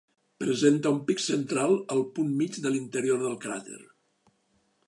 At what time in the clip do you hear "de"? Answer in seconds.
2.67-2.75